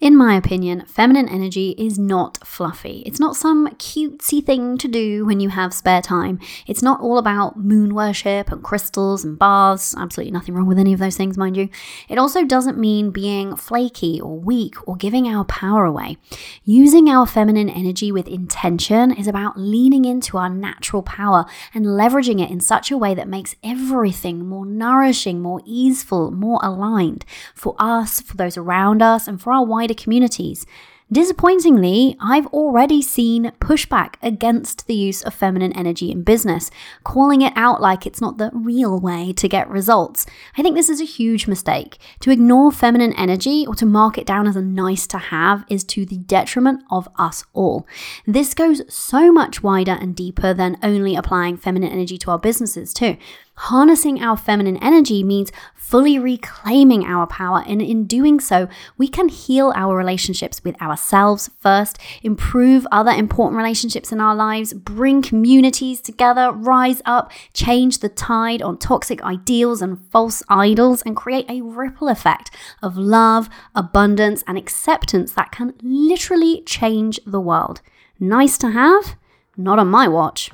[0.00, 3.02] In my opinion, feminine energy is not fluffy.
[3.04, 6.40] It's not some cutesy thing to do when you have spare time.
[6.66, 9.94] It's not all about moon worship and crystals and baths.
[9.94, 11.68] Absolutely nothing wrong with any of those things, mind you.
[12.08, 16.16] It also doesn't mean being flaky or weak or giving our power away.
[16.64, 21.44] Using our feminine energy with intention is about leaning into our natural power
[21.74, 26.58] and leveraging it in such a way that makes everything more nourishing, more easeful, more
[26.62, 30.66] aligned for us, for those around us, and for our wider communities.
[31.12, 36.70] Disappointingly, I've already seen pushback against the use of feminine energy in business,
[37.02, 40.24] calling it out like it's not the real way to get results.
[40.56, 41.98] I think this is a huge mistake.
[42.20, 45.82] To ignore feminine energy or to mark it down as a nice to have is
[45.84, 47.88] to the detriment of us all.
[48.24, 52.94] This goes so much wider and deeper than only applying feminine energy to our businesses,
[52.94, 53.16] too.
[53.64, 59.28] Harnessing our feminine energy means fully reclaiming our power, and in doing so, we can
[59.28, 66.00] heal our relationships with ourselves first, improve other important relationships in our lives, bring communities
[66.00, 71.60] together, rise up, change the tide on toxic ideals and false idols, and create a
[71.60, 72.50] ripple effect
[72.82, 77.82] of love, abundance, and acceptance that can literally change the world.
[78.18, 79.16] Nice to have?
[79.54, 80.50] Not on my watch.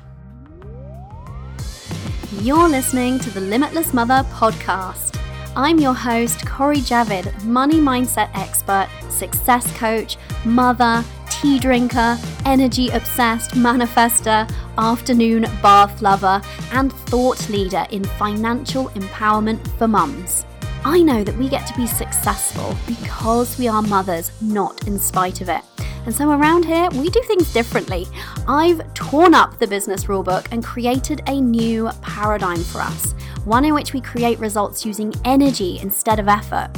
[2.41, 5.19] You're listening to the Limitless Mother podcast.
[5.55, 12.15] I'm your host, Cori Javid, money mindset expert, success coach, mother, tea drinker,
[12.45, 16.39] energy obsessed manifester, afternoon bath lover,
[16.73, 20.45] and thought leader in financial empowerment for mums.
[20.89, 25.41] I know that we get to be successful because we are mothers, not in spite
[25.41, 25.61] of it.
[26.05, 28.07] And so around here, we do things differently.
[28.47, 33.11] I've torn up the business rulebook and created a new paradigm for us,
[33.43, 36.69] one in which we create results using energy instead of effort.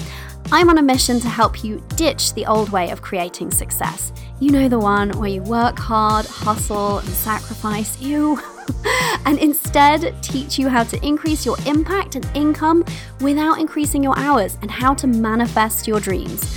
[0.51, 4.11] I'm on a mission to help you ditch the old way of creating success.
[4.39, 8.41] You know the one where you work hard, hustle, and sacrifice, you,
[9.25, 12.83] and instead teach you how to increase your impact and income
[13.21, 16.47] without increasing your hours and how to manifest your dreams.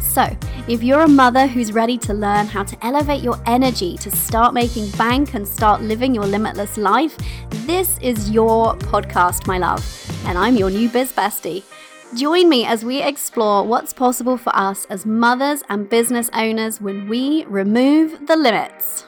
[0.00, 0.28] So,
[0.68, 4.52] if you're a mother who's ready to learn how to elevate your energy to start
[4.52, 7.16] making bank and start living your limitless life,
[7.66, 9.82] this is your podcast, my love.
[10.26, 11.64] And I'm your new biz bestie.
[12.14, 17.08] Join me as we explore what's possible for us as mothers and business owners when
[17.08, 19.06] we remove the limits.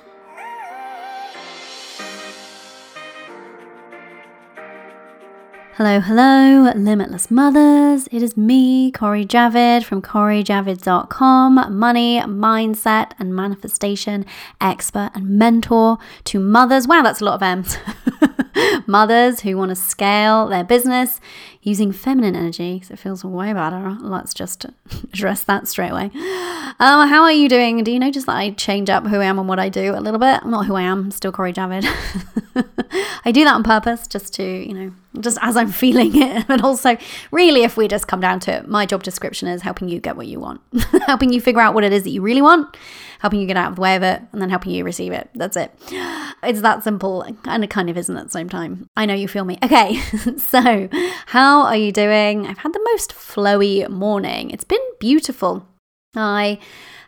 [5.76, 8.06] Hello, hello, limitless mothers.
[8.12, 14.24] It is me, Cori Javid from CoriJavid.com, money, mindset, and manifestation
[14.60, 16.86] expert and mentor to mothers.
[16.86, 17.76] Wow, that's a lot of M's.
[18.86, 21.20] mothers who want to scale their business
[21.64, 22.82] using feminine energy.
[22.84, 23.97] So it feels way better.
[24.00, 24.66] Let's just
[25.12, 26.10] address that straight away.
[26.78, 27.82] Um, how are you doing?
[27.82, 30.00] Do you notice that I change up who I am and what I do a
[30.00, 30.41] little bit?
[30.42, 31.84] I'm not who I am, I'm still Cori Javid.
[33.25, 36.47] I do that on purpose just to, you know, just as I'm feeling it.
[36.47, 36.97] But also,
[37.30, 40.16] really, if we just come down to it, my job description is helping you get
[40.16, 40.60] what you want,
[41.06, 42.76] helping you figure out what it is that you really want,
[43.20, 45.31] helping you get out of the way of it, and then helping you receive it.
[45.34, 45.72] That's it.
[46.42, 48.88] It's that simple, and it kind of isn't at the same time.
[48.96, 49.58] I know you feel me.
[49.62, 49.96] Okay,
[50.38, 50.88] so
[51.26, 52.47] how are you doing?
[52.47, 54.50] I've had the most flowy morning.
[54.50, 55.66] It's been beautiful.
[56.16, 56.59] I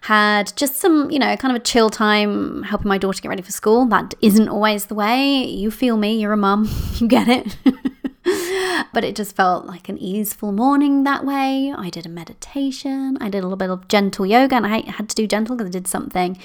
[0.03, 3.43] had just some, you know, kind of a chill time helping my daughter get ready
[3.43, 3.87] for school.
[3.87, 5.45] That isn't always the way.
[5.45, 7.57] You feel me, you're a mum, you get it.
[8.93, 11.73] but it just felt like an easeful morning that way.
[11.77, 15.09] I did a meditation, I did a little bit of gentle yoga, and I had
[15.11, 16.37] to do gentle because I did something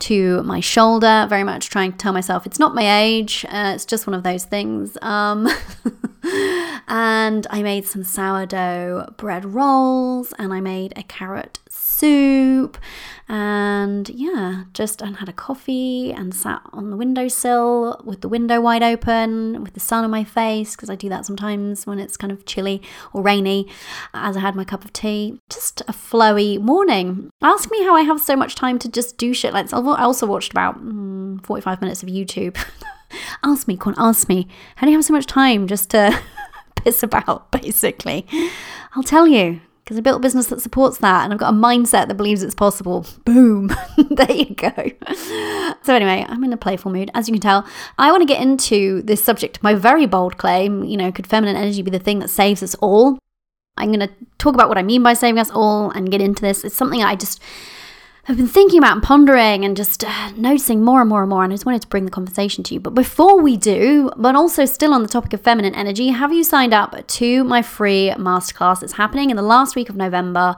[0.00, 3.84] to my shoulder, very much trying to tell myself it's not my age, uh, it's
[3.84, 4.96] just one of those things.
[5.02, 5.48] Um,
[6.88, 12.78] and I made some sourdough bread rolls, and I made a carrot soup
[13.28, 18.60] and yeah just and had a coffee and sat on the windowsill with the window
[18.60, 22.16] wide open with the sun on my face because I do that sometimes when it's
[22.16, 22.80] kind of chilly
[23.12, 23.68] or rainy
[24.14, 25.40] as I had my cup of tea.
[25.50, 27.30] Just a flowy morning.
[27.42, 29.72] Ask me how I have so much time to just do shit like this.
[29.72, 32.56] I also watched about mm, 45 minutes of YouTube.
[33.44, 34.48] Ask me, on, ask me.
[34.74, 36.20] How do you have so much time just to
[36.74, 38.26] piss about, basically?
[38.94, 41.56] I'll tell you because I built a business that supports that and I've got a
[41.56, 43.06] mindset that believes it's possible.
[43.24, 43.68] Boom.
[44.10, 44.72] there you go.
[45.84, 47.64] So, anyway, I'm in a playful mood, as you can tell.
[47.96, 51.54] I want to get into this subject, my very bold claim you know, could feminine
[51.54, 53.20] energy be the thing that saves us all?
[53.76, 56.42] I'm going to talk about what I mean by saving us all and get into
[56.42, 56.64] this.
[56.64, 57.40] It's something I just
[58.28, 61.44] I've been thinking about and pondering and just uh, noticing more and more and more,
[61.44, 62.80] and I just wanted to bring the conversation to you.
[62.80, 66.42] But before we do, but also still on the topic of feminine energy, have you
[66.42, 68.82] signed up to my free masterclass?
[68.82, 70.56] It's happening in the last week of November.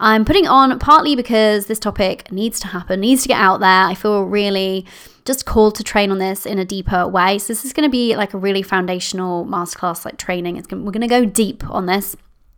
[0.00, 3.84] I'm putting on partly because this topic needs to happen, needs to get out there.
[3.84, 4.84] I feel really
[5.24, 7.38] just called to train on this in a deeper way.
[7.38, 10.56] So this is going to be like a really foundational masterclass, like training.
[10.56, 12.16] It's gonna, we're going to go deep on this,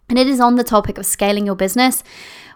[0.09, 2.03] and it is on the topic of scaling your business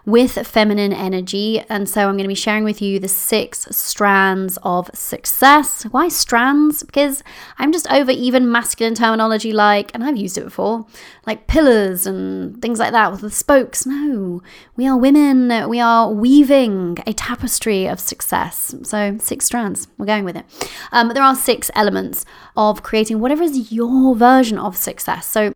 [0.05, 1.63] with feminine energy.
[1.69, 5.83] And so I'm going to be sharing with you the six strands of success.
[5.83, 6.83] Why strands?
[6.83, 7.23] Because
[7.57, 10.85] I'm just over even masculine terminology like, and I've used it before,
[11.25, 13.85] like pillars and things like that with the spokes.
[13.85, 14.41] No,
[14.75, 15.69] we are women.
[15.69, 18.75] We are weaving a tapestry of success.
[18.83, 19.87] So six strands.
[19.97, 20.45] We're going with it.
[20.91, 22.25] Um, there are six elements
[22.57, 25.25] of creating whatever is your version of success.
[25.27, 25.53] So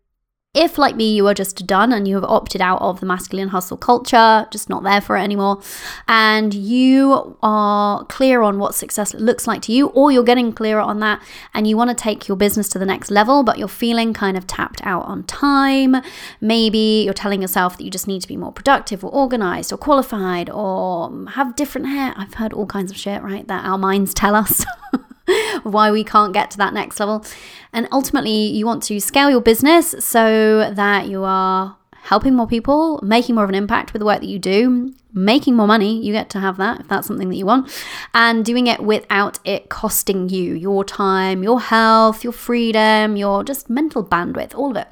[0.57, 3.50] if, like me, you are just done and you have opted out of the masculine
[3.50, 5.62] hustle culture, just not there for it anymore,
[6.07, 10.81] and you are clear on what success looks like to you, or you're getting clearer
[10.81, 11.21] on that
[11.54, 14.36] and you want to take your business to the next level, but you're feeling kind
[14.36, 15.95] of tapped out on time,
[16.42, 19.77] maybe you're telling yourself that you just need to be more productive or organized or
[19.77, 22.13] qualified or have different hair.
[22.18, 23.48] I've heard all kinds of shit, right?
[23.48, 24.65] That our minds tell us.
[25.63, 27.25] why we can't get to that next level.
[27.74, 33.00] And ultimately, you want to scale your business so that you are helping more people,
[33.03, 36.01] making more of an impact with the work that you do, making more money.
[36.01, 37.69] You get to have that if that's something that you want,
[38.13, 43.69] and doing it without it costing you your time, your health, your freedom, your just
[43.69, 44.88] mental bandwidth, all of it.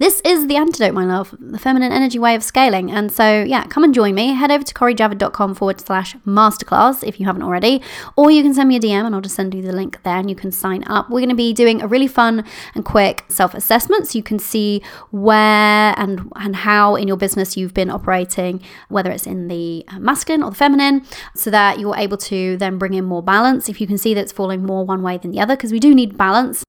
[0.00, 2.90] This is the antidote, my love, the feminine energy way of scaling.
[2.90, 4.32] And so, yeah, come and join me.
[4.32, 7.82] Head over to corijavid.com forward slash masterclass if you haven't already,
[8.16, 10.16] or you can send me a DM and I'll just send you the link there
[10.16, 11.10] and you can sign up.
[11.10, 14.38] We're going to be doing a really fun and quick self assessment so you can
[14.38, 19.84] see where and, and how in your business you've been operating, whether it's in the
[19.88, 21.04] uh, masculine or the feminine,
[21.34, 23.68] so that you're able to then bring in more balance.
[23.68, 25.78] If you can see that it's falling more one way than the other, because we
[25.78, 26.64] do need balance.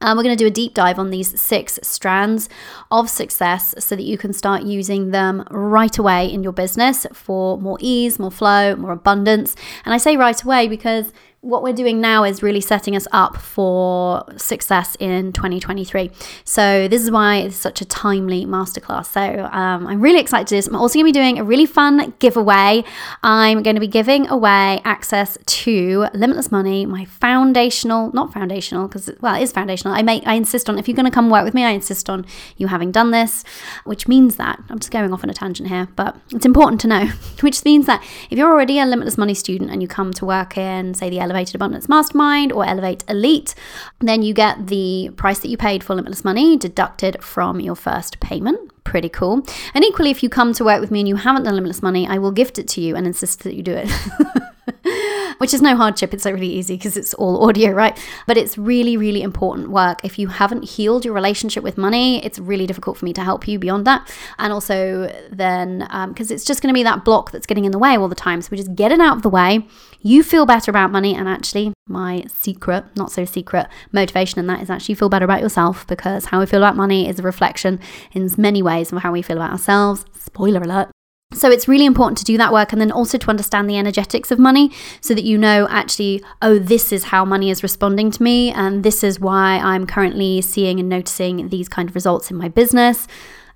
[0.00, 2.48] Um, we're going to do a deep dive on these six strands
[2.90, 7.58] of success so that you can start using them right away in your business for
[7.58, 9.54] more ease, more flow, more abundance.
[9.84, 13.38] And I say right away because what we're doing now is really setting us up
[13.38, 16.10] for success in 2023.
[16.44, 19.06] So this is why it's such a timely masterclass.
[19.06, 20.66] So um, I'm really excited to do this.
[20.66, 22.84] I'm also going to be doing a really fun giveaway.
[23.22, 29.10] I'm going to be giving away access to Limitless Money, my foundational, not foundational, because
[29.22, 29.94] well, it is foundational.
[29.94, 32.10] I make, I insist on if you're going to come work with me, I insist
[32.10, 32.26] on
[32.58, 33.44] you having done this,
[33.84, 36.86] which means that I'm just going off on a tangent here, but it's important to
[36.86, 37.06] know,
[37.40, 40.58] which means that if you're already a Limitless Money student and you come to work
[40.58, 43.54] in, say, the Elevated Abundance Mastermind or Elevate Elite,
[44.00, 48.20] then you get the price that you paid for Limitless Money deducted from your first
[48.20, 48.58] payment.
[48.84, 49.46] Pretty cool.
[49.72, 52.06] And equally, if you come to work with me and you haven't done Limitless Money,
[52.06, 53.88] I will gift it to you and insist that you do it.
[55.38, 56.12] which is no hardship.
[56.12, 57.98] It's really easy because it's all audio, right?
[58.26, 60.04] But it's really, really important work.
[60.04, 63.48] If you haven't healed your relationship with money, it's really difficult for me to help
[63.48, 64.06] you beyond that.
[64.38, 65.78] And also, then,
[66.08, 68.08] because um, it's just going to be that block that's getting in the way all
[68.08, 68.42] the time.
[68.42, 69.66] So we just get it out of the way.
[70.02, 71.14] You feel better about money.
[71.14, 75.40] And actually, my secret, not so secret motivation in that is actually feel better about
[75.40, 77.80] yourself because how we feel about money is a reflection
[78.12, 80.04] in many ways of how we feel about ourselves.
[80.18, 80.90] Spoiler alert.
[81.32, 84.32] So it's really important to do that work and then also to understand the energetics
[84.32, 88.22] of money so that you know actually, oh, this is how money is responding to
[88.22, 92.36] me and this is why I'm currently seeing and noticing these kind of results in
[92.36, 93.06] my business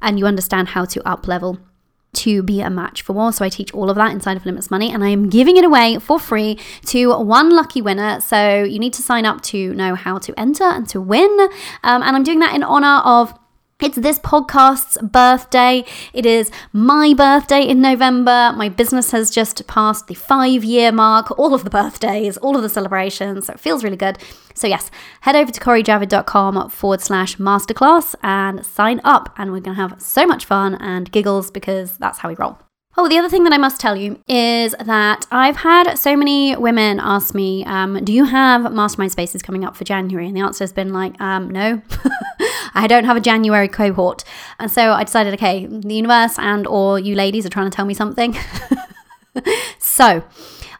[0.00, 1.58] and you understand how to up level
[2.12, 3.32] to be a match for more.
[3.32, 5.64] So I teach all of that inside of Limitless Money and I am giving it
[5.64, 8.20] away for free to one lucky winner.
[8.20, 11.30] So you need to sign up to know how to enter and to win.
[11.82, 13.34] Um, and I'm doing that in honor of
[13.80, 15.84] it's this podcast's birthday.
[16.12, 18.52] It is my birthday in November.
[18.56, 22.62] My business has just passed the five year mark, all of the birthdays, all of
[22.62, 23.46] the celebrations.
[23.46, 24.18] So it feels really good.
[24.54, 24.90] So, yes,
[25.22, 29.34] head over to corijavid.com forward slash masterclass and sign up.
[29.36, 32.58] And we're going to have so much fun and giggles because that's how we roll.
[32.96, 36.54] Oh, the other thing that I must tell you is that I've had so many
[36.56, 40.28] women ask me, um, Do you have mastermind spaces coming up for January?
[40.28, 41.82] And the answer has been like, um, No,
[42.74, 44.24] I don't have a January cohort.
[44.58, 47.86] And so I decided, okay, the universe and or you ladies are trying to tell
[47.86, 48.36] me something.
[49.78, 50.24] so,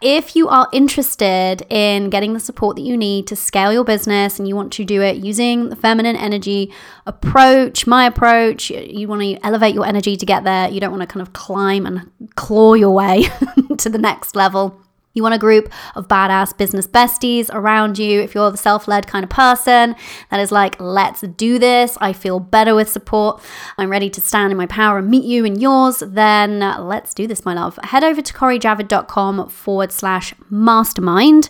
[0.01, 4.39] if you are interested in getting the support that you need to scale your business
[4.39, 6.71] and you want to do it using the feminine energy
[7.07, 11.01] approach, my approach, you want to elevate your energy to get there, you don't want
[11.01, 13.25] to kind of climb and claw your way
[13.79, 14.84] to the next level
[15.15, 18.21] You want a group of badass business besties around you.
[18.21, 19.95] If you're the self led kind of person
[20.31, 23.41] that is like, let's do this, I feel better with support,
[23.79, 27.27] I'm ready to stand in my power and meet you in yours, then let's do
[27.29, 27.79] this, my love.
[27.85, 31.49] Head over to corijavid.com forward slash mastermind.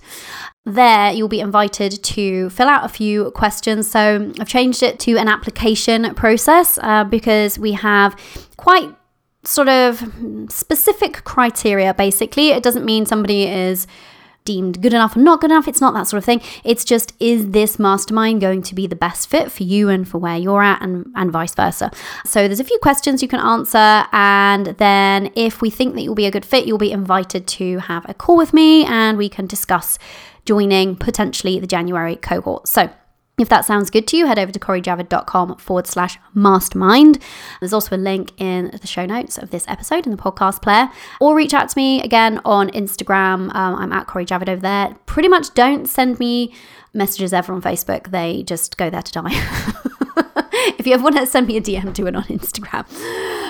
[0.66, 3.90] There, you'll be invited to fill out a few questions.
[3.90, 8.16] So, I've changed it to an application process uh, because we have
[8.56, 8.94] quite
[9.44, 10.12] sort of
[10.48, 12.50] specific criteria, basically.
[12.50, 13.86] It doesn't mean somebody is
[14.44, 15.66] deemed good enough or not good enough.
[15.66, 16.42] It's not that sort of thing.
[16.64, 20.18] It's just, is this mastermind going to be the best fit for you and for
[20.18, 21.90] where you're at, and, and vice versa?
[22.24, 24.06] So, there's a few questions you can answer.
[24.12, 27.78] And then, if we think that you'll be a good fit, you'll be invited to
[27.78, 29.98] have a call with me and we can discuss
[30.44, 32.68] joining potentially the January cohort.
[32.68, 32.90] So,
[33.38, 37.18] if that sounds good to you, head over to corijavid.com forward slash mastermind.
[37.60, 40.88] There's also a link in the show notes of this episode in the podcast player,
[41.20, 43.54] or reach out to me again on Instagram.
[43.54, 44.96] Um, I'm at Cori Javid over there.
[45.06, 46.54] Pretty much don't send me
[46.94, 49.30] messages ever on Facebook, they just go there to die.
[50.78, 52.86] if you ever want to send me a DM, do it on Instagram.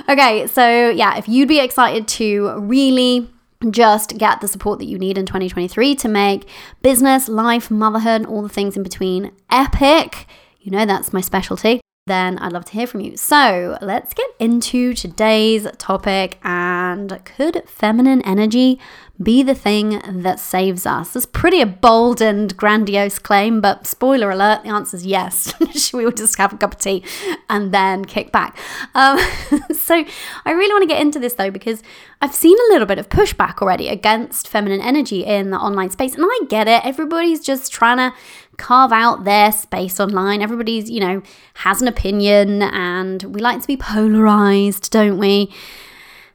[0.09, 3.31] Okay, so yeah, if you'd be excited to really
[3.73, 6.49] just get the support that you need in 2023 to make
[6.83, 10.27] business, life, motherhood, and all the things in between epic.
[10.61, 11.81] You know, that's my specialty.
[12.07, 13.17] Then I'd love to hear from you.
[13.17, 16.39] So let's get into today's topic.
[16.43, 18.79] And could feminine energy
[19.23, 21.15] be the thing that saves us?
[21.15, 25.55] It's pretty a bold and grandiose claim, but spoiler alert, the answer is yes.
[25.93, 27.05] We all just have a cup of tea
[27.49, 28.59] and then kick back?
[28.95, 29.19] Um,
[29.73, 30.05] so
[30.45, 31.83] I really want to get into this though, because
[32.21, 36.15] I've seen a little bit of pushback already against feminine energy in the online space.
[36.15, 36.85] And I get it.
[36.85, 38.17] Everybody's just trying to
[38.57, 40.43] carve out their space online.
[40.43, 41.23] Everybody's, you know,
[41.55, 45.53] has an opinion and we like to be polarized, don't we?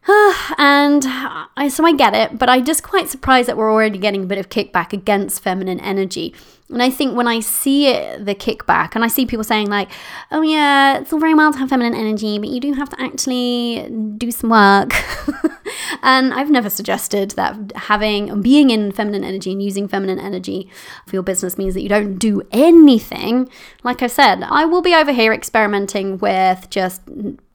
[0.57, 4.23] and I, so I get it, but I'm just quite surprised that we're already getting
[4.23, 6.33] a bit of kickback against feminine energy.
[6.69, 9.89] And I think when I see it, the kickback, and I see people saying, like,
[10.31, 13.01] oh, yeah, it's all very well to have feminine energy, but you do have to
[13.01, 13.87] actually
[14.17, 14.93] do some work.
[16.03, 20.69] and I've never suggested that having, being in feminine energy and using feminine energy
[21.05, 23.49] for your business means that you don't do anything.
[23.83, 27.01] Like I said, I will be over here experimenting with just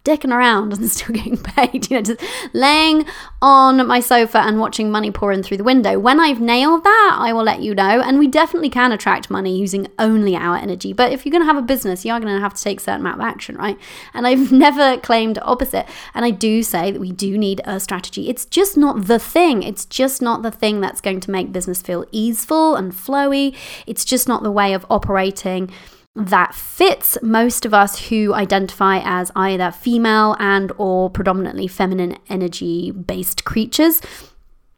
[0.04, 3.06] dicking around and still getting paid, you know, just laying
[3.42, 5.98] on my sofa and watching money pour in through the window.
[5.98, 8.00] When I've nailed that, I will let you know.
[8.00, 10.92] And we definitely can attract money using only our energy.
[10.92, 12.80] But if you're going to have a business, you are going to have to take
[12.80, 13.78] a certain amount of action, right?
[14.12, 15.86] And I've never claimed opposite.
[16.14, 18.28] And I do say that we do need a strategy.
[18.28, 19.62] It's just not the thing.
[19.62, 23.56] It's just not the thing that's going to make business feel easeful and flowy.
[23.86, 25.70] It's just not the way of operating
[26.16, 32.92] that fits most of us who identify as either female and or predominantly feminine energy
[32.92, 34.00] based creatures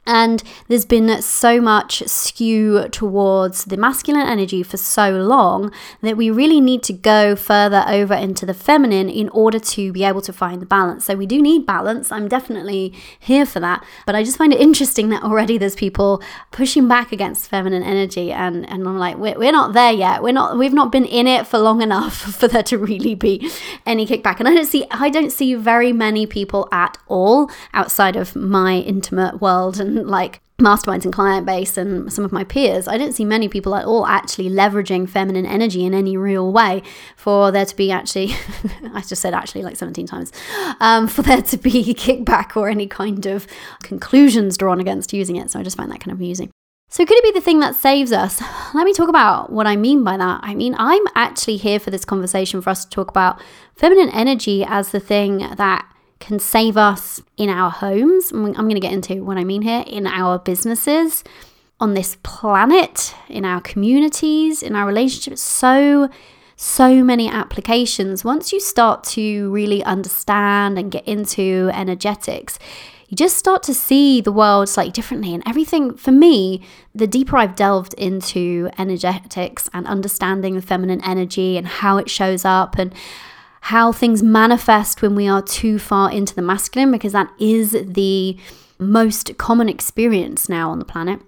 [0.07, 6.31] and there's been so much skew towards the masculine energy for so long that we
[6.31, 10.33] really need to go further over into the feminine in order to be able to
[10.33, 11.05] find the balance.
[11.05, 12.13] So we do need balance.
[12.13, 13.85] I'm definitely here for that.
[14.07, 16.23] But I just find it interesting that already there's people
[16.53, 18.33] pushing back against feminine energy.
[18.33, 20.23] And, and I'm like, we're, we're not there yet.
[20.23, 23.51] We're not, we've not been in it for long enough for there to really be
[23.85, 24.39] any kickback.
[24.39, 28.77] And I don't see, I don't see very many people at all outside of my
[28.77, 33.13] intimate world and like masterminds and client base and some of my peers, I don't
[33.13, 36.83] see many people at all actually leveraging feminine energy in any real way
[37.17, 38.33] for there to be actually,
[38.95, 40.33] I just said actually like 17 times,
[40.81, 43.47] um, for there to be kickback or any kind of
[43.83, 45.51] conclusions drawn against using it.
[45.51, 46.51] So I just find that kind of amusing.
[46.89, 48.41] So, could it be the thing that saves us?
[48.73, 50.41] Let me talk about what I mean by that.
[50.45, 53.43] I mean, I'm actually here for this conversation for us to talk about
[53.75, 55.85] feminine energy as the thing that
[56.19, 58.33] can save us in our homes.
[58.33, 61.23] I'm going to get into what I mean here in our businesses,
[61.79, 65.43] on this planet, in our communities, in our relationships.
[65.43, 66.09] So,
[66.57, 68.25] so many applications.
[68.25, 72.59] Once you start to really understand and get into energetics,
[73.09, 75.33] you just start to see the world slightly differently.
[75.33, 76.63] And everything, for me,
[76.95, 82.45] the deeper I've delved into energetics and understanding the feminine energy and how it shows
[82.45, 82.93] up and
[83.63, 88.37] how things manifest when we are too far into the masculine, because that is the
[88.79, 91.21] most common experience now on the planet.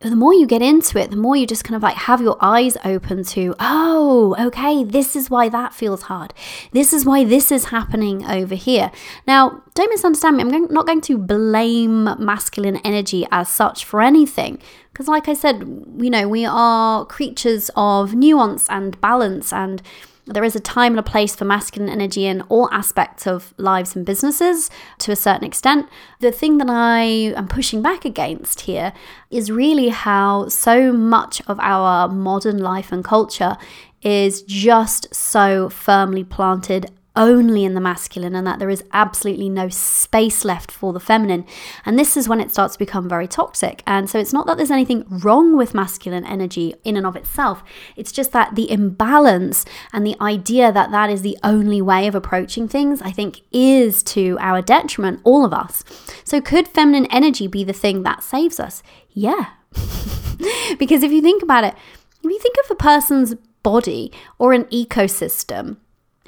[0.00, 2.20] But the more you get into it, the more you just kind of like have
[2.20, 6.32] your eyes open to, oh, okay, this is why that feels hard.
[6.70, 8.92] This is why this is happening over here.
[9.26, 10.44] Now, don't misunderstand me.
[10.44, 14.60] I'm not going to blame masculine energy as such for anything.
[14.92, 15.62] Because, like I said,
[15.98, 19.82] you know, we are creatures of nuance and balance and
[20.28, 23.96] There is a time and a place for masculine energy in all aspects of lives
[23.96, 25.88] and businesses to a certain extent.
[26.20, 27.00] The thing that I
[27.34, 28.92] am pushing back against here
[29.30, 33.56] is really how so much of our modern life and culture
[34.02, 39.68] is just so firmly planted only in the masculine and that there is absolutely no
[39.68, 41.44] space left for the feminine.
[41.84, 43.82] And this is when it starts to become very toxic.
[43.86, 47.62] And so it's not that there's anything wrong with masculine energy in and of itself,
[47.96, 52.14] it's just that the imbalance and the idea that that is the only way of
[52.14, 55.84] approaching things, I think, is to our detriment, all of us.
[56.22, 58.82] So could feminine energy be the thing that saves us?
[59.10, 59.46] Yeah.
[60.78, 61.74] because if you think about it,
[62.22, 65.78] if you think of a person's body or an ecosystem,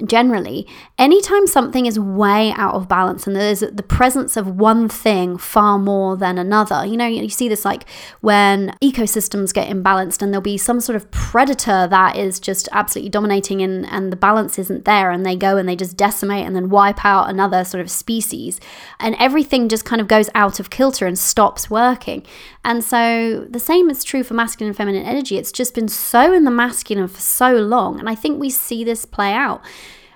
[0.05, 0.67] generally,
[0.97, 5.77] anytime something is way out of balance and there's the presence of one thing far
[5.77, 7.87] more than another, you know, you see this like
[8.21, 13.09] when ecosystems get imbalanced and there'll be some sort of predator that is just absolutely
[13.09, 16.55] dominating and, and the balance isn't there and they go and they just decimate and
[16.55, 18.59] then wipe out another sort of species
[18.99, 22.23] and everything just kind of goes out of kilter and stops working.
[22.63, 25.37] And so the same is true for masculine and feminine energy.
[25.37, 27.99] It's just been so in the masculine for so long.
[27.99, 29.61] And I think we see this play out.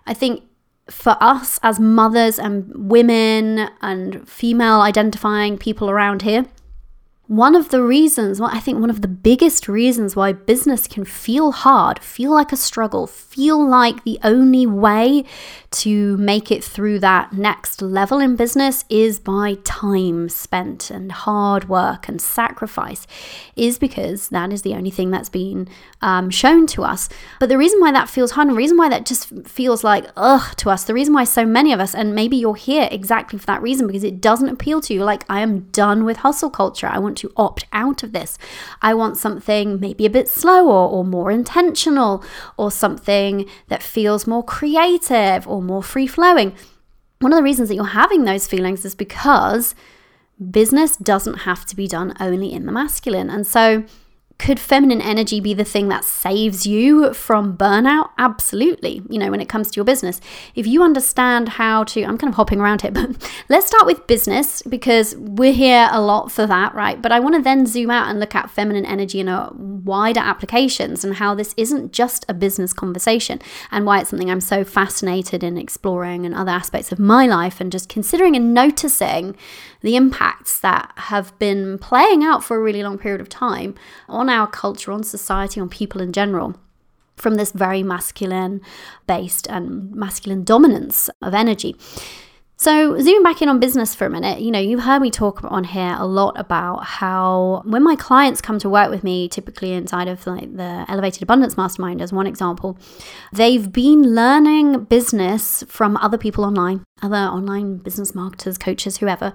[0.05, 0.43] I think
[0.89, 6.45] for us as mothers and women and female identifying people around here,
[7.27, 11.05] one of the reasons, well, I think one of the biggest reasons why business can
[11.05, 15.25] feel hard, feel like a struggle, feel like the only way
[15.75, 21.67] to make it through that next level in business is by time spent and hard
[21.67, 23.07] work and sacrifice,
[23.55, 25.67] is because that is the only thing that's been
[26.01, 27.09] um, shown to us.
[27.39, 30.05] But the reason why that feels hard, and the reason why that just feels like
[30.15, 33.39] ugh to us, the reason why so many of us, and maybe you're here exactly
[33.39, 35.03] for that reason, because it doesn't appeal to you.
[35.03, 36.87] Like, I am done with hustle culture.
[36.87, 38.37] I want want to opt out of this.
[38.81, 42.23] I want something maybe a bit slower or more intentional
[42.57, 46.53] or something that feels more creative or more free flowing.
[47.19, 49.75] One of the reasons that you're having those feelings is because
[50.51, 53.29] business doesn't have to be done only in the masculine.
[53.29, 53.83] And so,
[54.37, 58.09] could feminine energy be the thing that saves you from burnout?
[58.17, 59.01] Absolutely.
[59.09, 60.19] You know, when it comes to your business,
[60.55, 63.09] if you understand how to, I'm kind of hopping around here, but
[63.49, 67.01] let's start with business because we're here a lot for that, right?
[67.01, 70.19] But I want to then zoom out and look at feminine energy in a wider
[70.19, 74.63] applications and how this isn't just a business conversation and why it's something I'm so
[74.63, 79.35] fascinated in exploring and other aspects of my life and just considering and noticing
[79.85, 83.75] the impacts that have been playing out for a really long period of time
[84.09, 86.55] on our culture, on society, on people in general
[87.15, 88.61] from this very masculine
[89.05, 91.75] based and masculine dominance of energy.
[92.57, 95.43] So, zooming back in on business for a minute, you know, you've heard me talk
[95.43, 99.73] on here a lot about how when my clients come to work with me, typically
[99.73, 102.77] inside of like the Elevated Abundance Mastermind, as one example,
[103.33, 109.33] they've been learning business from other people online, other online business marketers, coaches, whoever.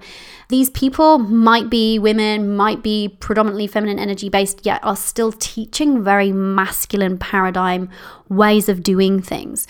[0.49, 6.03] These people might be women, might be predominantly feminine energy based, yet are still teaching
[6.03, 7.87] very masculine paradigm
[8.29, 9.67] ways of doing things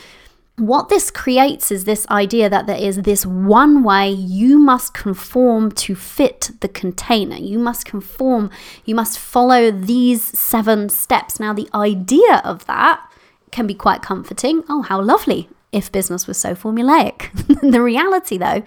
[0.62, 5.72] what this creates is this idea that there is this one way you must conform
[5.72, 7.36] to fit the container.
[7.36, 8.52] You must conform,
[8.86, 11.40] you must follow these seven steps.
[11.40, 13.02] Now, the idea of that
[13.50, 14.64] can be quite comforting.
[14.70, 17.32] Oh, how lovely if business was so formulaic.
[17.72, 18.62] the reality, though,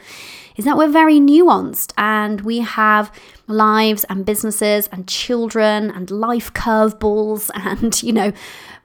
[0.56, 3.12] is that we're very nuanced and we have
[3.46, 8.32] lives and businesses and children and life curveballs and, you know,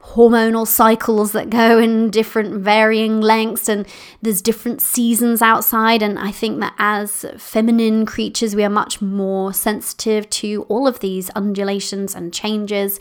[0.02, 3.86] hormonal cycles that go in different varying lengths and
[4.22, 6.02] there's different seasons outside.
[6.02, 11.00] And i think that as feminine creatures we are much more sensitive to all of
[11.00, 13.00] these undulations and changes.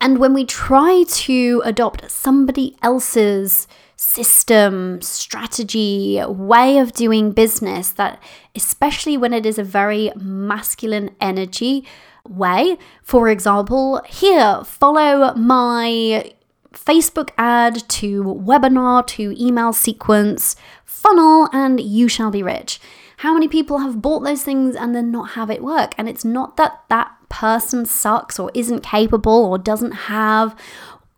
[0.00, 3.66] And when we try to adopt somebody else's
[3.98, 8.22] system, strategy, way of doing business that,
[8.54, 11.84] especially when it is a very masculine energy,
[12.26, 12.78] way.
[13.02, 16.32] For example, here, follow my
[16.72, 22.80] Facebook ad to webinar to email sequence, funnel, and you shall be rich.
[23.18, 25.92] How many people have bought those things and then not have it work?
[25.98, 30.54] And it's not that that person sucks or isn't capable or doesn't have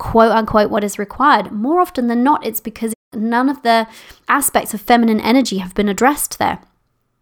[0.01, 1.53] quote unquote what is required.
[1.53, 3.87] More often than not, it's because none of the
[4.29, 6.59] aspects of feminine energy have been addressed there.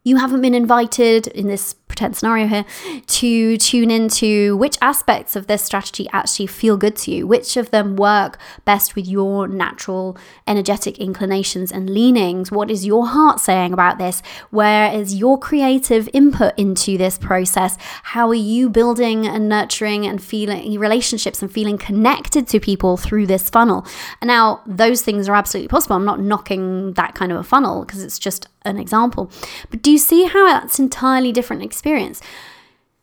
[0.05, 2.65] You haven't been invited in this pretend scenario here,
[3.07, 7.71] to tune into which aspects of this strategy actually feel good to you, which of
[7.71, 12.53] them work best with your natural energetic inclinations and leanings.
[12.53, 14.23] What is your heart saying about this?
[14.51, 17.77] Where is your creative input into this process?
[18.03, 23.27] How are you building and nurturing and feeling relationships and feeling connected to people through
[23.27, 23.87] this funnel?
[24.21, 25.97] And now, those things are absolutely possible.
[25.97, 29.31] I'm not knocking that kind of a funnel because it's just an example.
[29.71, 32.21] But do you see how that's entirely different experience?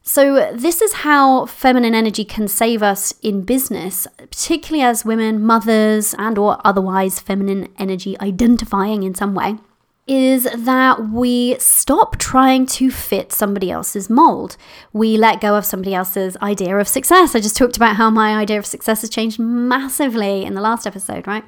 [0.08, 6.14] So, this is how feminine energy can save us in business, particularly as women, mothers,
[6.20, 9.56] and or otherwise feminine energy identifying in some way
[10.08, 14.56] is that we stop trying to fit somebody else's mold.
[14.94, 17.34] We let go of somebody else's idea of success.
[17.34, 20.86] I just talked about how my idea of success has changed massively in the last
[20.86, 21.44] episode, right?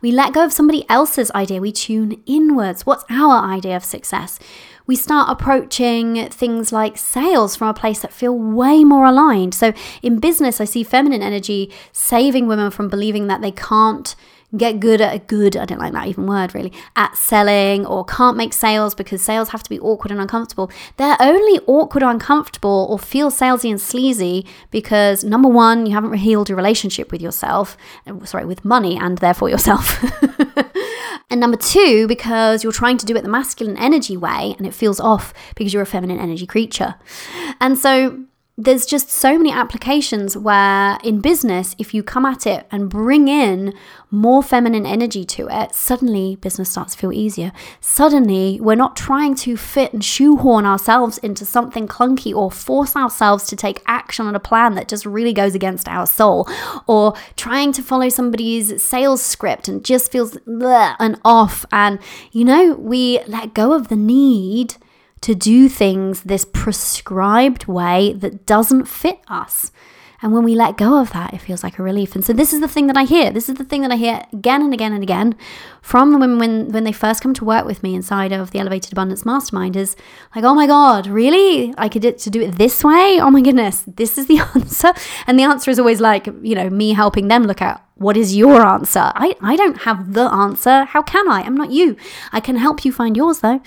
[0.00, 1.60] We let go of somebody else's idea.
[1.60, 2.84] We tune inwards.
[2.84, 4.40] What's our idea of success?
[4.90, 9.54] We start approaching things like sales from a place that feel way more aligned.
[9.54, 9.72] So
[10.02, 14.16] in business, I see feminine energy saving women from believing that they can't
[14.56, 18.04] get good at a good, I don't like that even word really, at selling or
[18.04, 20.70] can't make sales because sales have to be awkward and uncomfortable.
[20.96, 26.14] They're only awkward or uncomfortable or feel salesy and sleazy because number one, you haven't
[26.14, 30.02] healed your relationship with yourself, uh, sorry, with money and therefore yourself.
[31.30, 34.74] and number two, because you're trying to do it the masculine energy way and it
[34.74, 36.96] feels off because you're a feminine energy creature.
[37.60, 38.24] And so
[38.62, 43.26] there's just so many applications where in business, if you come at it and bring
[43.26, 43.72] in
[44.10, 47.52] more feminine energy to it, suddenly business starts to feel easier.
[47.80, 53.44] Suddenly, we're not trying to fit and shoehorn ourselves into something clunky or force ourselves
[53.44, 56.46] to take action on a plan that just really goes against our soul,
[56.86, 61.64] or trying to follow somebody's sales script and just feels and off.
[61.72, 61.98] And,
[62.30, 64.74] you know, we let go of the need
[65.22, 69.70] to do things this prescribed way that doesn't fit us.
[70.22, 72.14] And when we let go of that, it feels like a relief.
[72.14, 73.30] And so this is the thing that I hear.
[73.30, 75.34] This is the thing that I hear again and again and again
[75.80, 78.58] from the women when, when they first come to work with me inside of the
[78.58, 79.96] Elevated Abundance Mastermind is
[80.34, 81.72] like, oh my God, really?
[81.78, 83.18] I could to do it this way?
[83.18, 84.92] Oh my goodness, this is the answer.
[85.26, 88.36] And the answer is always like, you know, me helping them look at what is
[88.36, 89.12] your answer?
[89.14, 90.84] I, I don't have the answer.
[90.84, 91.42] How can I?
[91.42, 91.96] I'm not you.
[92.30, 93.62] I can help you find yours though.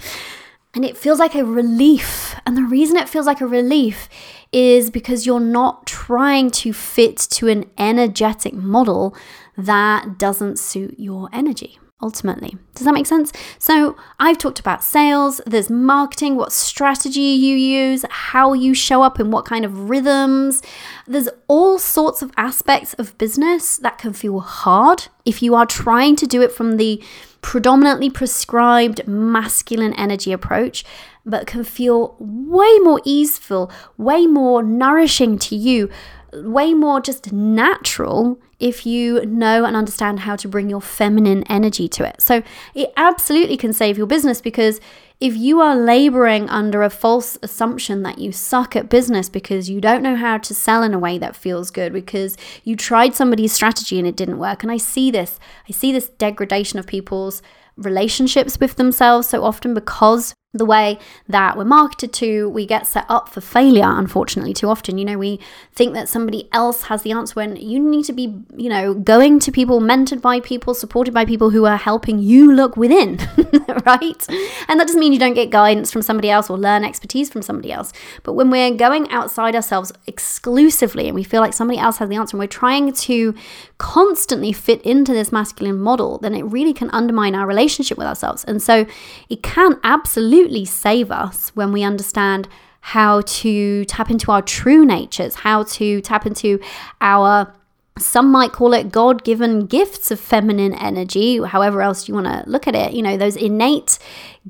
[0.76, 2.36] And it feels like a relief.
[2.46, 4.10] And the reason it feels like a relief
[4.52, 9.16] is because you're not trying to fit to an energetic model
[9.56, 12.58] that doesn't suit your energy ultimately.
[12.76, 13.32] Does that make sense?
[13.58, 19.20] So, I've talked about sales, there's marketing, what strategy you use, how you show up
[19.20, 20.62] and what kind of rhythms.
[21.08, 26.18] There's all sorts of aspects of business that can feel hard if you are trying
[26.18, 27.02] to do it from the
[27.44, 30.84] predominantly prescribed masculine energy approach,
[31.26, 35.90] but can feel way more easeful, way more nourishing to you,
[36.34, 41.88] way more just natural if you know and understand how to bring your feminine energy
[41.90, 42.22] to it.
[42.22, 42.42] So
[42.74, 44.80] it absolutely can save your business because
[45.24, 49.80] if you are laboring under a false assumption that you suck at business because you
[49.80, 53.54] don't know how to sell in a way that feels good, because you tried somebody's
[53.54, 57.42] strategy and it didn't work, and I see this, I see this degradation of people's
[57.78, 63.06] relationships with themselves so often because the way that we're marketed to, we get set
[63.10, 65.00] up for failure, unfortunately, too often.
[65.00, 65.40] You know, we
[65.72, 69.40] think that somebody else has the answer when you need to be, you know, going
[69.40, 73.18] to people, mentored by people, supported by people who are helping you look within,
[73.86, 74.28] right?
[74.68, 77.42] And that doesn't mean you don't get guidance from somebody else or learn expertise from
[77.42, 77.92] somebody else.
[78.22, 82.16] But when we're going outside ourselves exclusively and we feel like somebody else has the
[82.16, 83.34] answer and we're trying to
[83.80, 88.44] constantly fit into this masculine model, then it really can undermine our relationship with ourselves.
[88.44, 88.86] And so
[89.30, 92.50] it can absolutely absolutely save us when we understand
[92.82, 96.60] how to tap into our true natures, how to tap into
[97.00, 97.54] our
[98.00, 102.44] some might call it God given gifts of feminine energy, however else you want to
[102.50, 102.94] look at it.
[102.94, 104.00] You know, those innate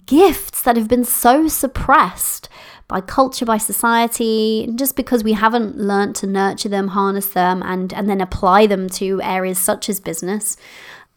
[0.05, 2.47] gifts that have been so suppressed
[2.87, 7.91] by culture, by society, just because we haven't learned to nurture them, harness them, and,
[7.93, 10.55] and then apply them to areas such as business.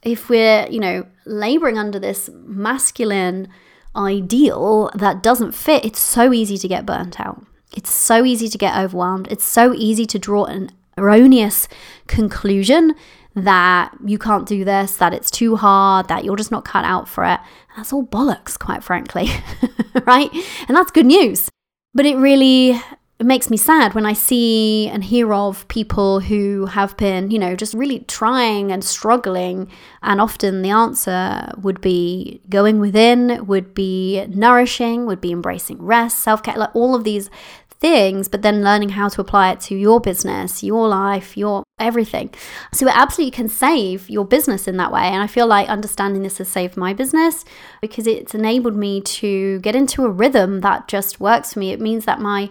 [0.03, 3.49] If we're, you know, laboring under this masculine
[3.97, 7.45] ideal that doesn't fit, it's so easy to get burnt out.
[7.75, 9.29] It's so easy to get overwhelmed.
[9.31, 11.69] It's so easy to draw an erroneous
[12.07, 12.95] conclusion
[13.35, 17.07] that you can't do this, that it's too hard, that you're just not cut out
[17.07, 17.39] for it.
[17.77, 19.29] That's all bollocks, quite frankly,
[20.07, 20.31] right?
[20.69, 21.51] And that's good news.
[21.93, 22.81] But it really
[23.19, 27.39] it makes me sad when I see and hear of people who have been, you
[27.39, 29.71] know, just really trying and struggling.
[30.03, 36.19] And often the answer would be going within, would be nourishing, would be embracing rest,
[36.19, 37.31] self care, like all of these
[37.79, 42.33] things, but then learning how to apply it to your business, your life, your everything.
[42.73, 45.05] So it absolutely can save your business in that way.
[45.05, 47.47] And I feel like understanding this has saved my business
[47.81, 51.73] because it's enabled me to get into a rhythm that just works for me.
[51.73, 52.51] It means that my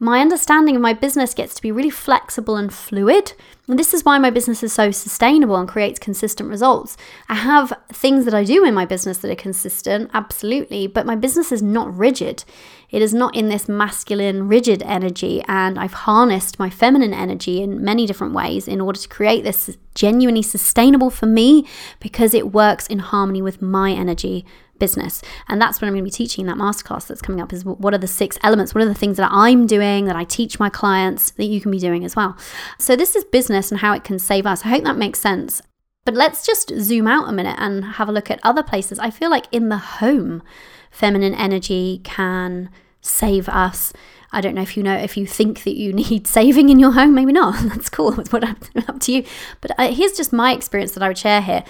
[0.00, 3.32] my understanding of my business gets to be really flexible and fluid.
[3.66, 6.96] And this is why my business is so sustainable and creates consistent results.
[7.28, 11.16] I have things that I do in my business that are consistent, absolutely, but my
[11.16, 12.44] business is not rigid.
[12.90, 15.42] It is not in this masculine, rigid energy.
[15.48, 19.76] And I've harnessed my feminine energy in many different ways in order to create this
[19.94, 21.66] genuinely sustainable for me
[21.98, 24.46] because it works in harmony with my energy
[24.78, 25.22] business.
[25.48, 27.64] And that's what I'm going to be teaching in that masterclass that's coming up is
[27.64, 28.74] what are the six elements?
[28.74, 31.70] What are the things that I'm doing that I teach my clients that you can
[31.70, 32.36] be doing as well?
[32.78, 34.64] So this is business and how it can save us.
[34.64, 35.62] I hope that makes sense.
[36.04, 38.98] But let's just zoom out a minute and have a look at other places.
[38.98, 40.42] I feel like in the home,
[40.90, 43.92] feminine energy can save us.
[44.32, 46.92] I don't know if you know if you think that you need saving in your
[46.92, 47.62] home, maybe not.
[47.68, 48.18] That's cool.
[48.20, 48.44] It's what
[48.88, 49.24] up to you.
[49.60, 51.64] But uh, here's just my experience that I would share here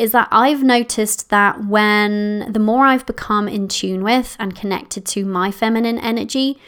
[0.00, 5.04] is that I've noticed that when the more I've become in tune with and connected
[5.06, 6.58] to my feminine energy,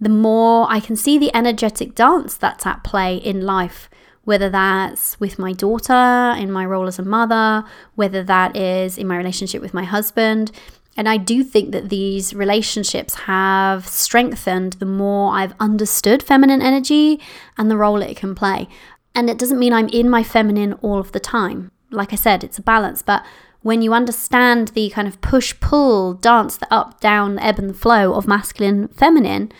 [0.00, 3.90] the more I can see the energetic dance that's at play in life,
[4.22, 7.64] whether that's with my daughter, in my role as a mother,
[7.96, 10.52] whether that is in my relationship with my husband.
[10.96, 17.20] And I do think that these relationships have strengthened the more I've understood feminine energy
[17.58, 18.68] and the role it can play.
[19.12, 22.44] And it doesn't mean I'm in my feminine all of the time like I said,
[22.44, 23.02] it's a balance.
[23.02, 23.24] But
[23.62, 28.14] when you understand the kind of push pull dance, the up, down, ebb and flow
[28.14, 29.50] of masculine, feminine,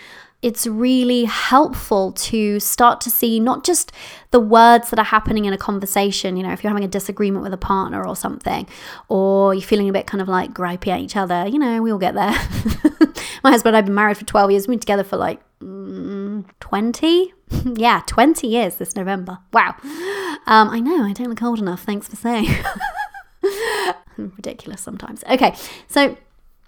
[0.43, 3.91] it's really helpful to start to see not just
[4.31, 6.37] the words that are happening in a conversation.
[6.37, 8.69] You know, if you're having a disagreement with a partner or something,
[9.09, 11.91] or you're feeling a bit kind of like gripey at each other, you know, we
[11.91, 12.31] all get there.
[13.43, 16.45] My husband and I've been married for 12 years, we've been together for like mm,
[16.61, 17.33] 20.
[17.65, 19.39] yeah, 20 years this November.
[19.53, 19.77] Wow.
[20.47, 21.83] Um, I know, I don't look old enough.
[21.83, 22.49] Thanks for saying.
[24.17, 25.23] Ridiculous sometimes.
[25.29, 25.55] Okay,
[25.87, 26.17] so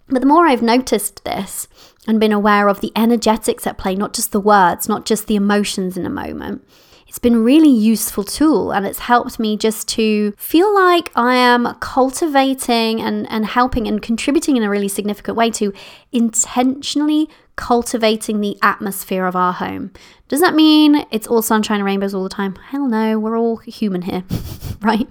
[0.08, 1.68] but the more I've noticed this
[2.06, 5.36] and been aware of the energetics at play, not just the words, not just the
[5.36, 6.66] emotions in a moment,
[7.06, 11.74] it's been really useful tool and it's helped me just to feel like I am
[11.80, 15.72] cultivating and, and helping and contributing in a really significant way to
[16.12, 17.28] intentionally
[17.58, 19.90] cultivating the atmosphere of our home.
[20.28, 22.54] Does that mean it's all sunshine and rainbows all the time?
[22.54, 24.22] Hell no, we're all human here,
[24.80, 25.06] right?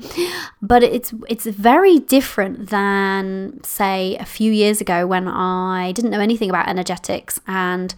[0.62, 6.22] But it's it's very different than say a few years ago when I didn't know
[6.22, 7.94] anything about energetics and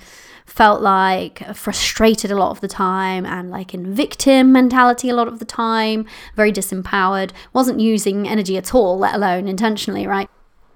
[0.47, 5.27] felt like frustrated a lot of the time and like in victim mentality a lot
[5.27, 10.27] of the time, very disempowered, wasn't using energy at all, let alone intentionally, right?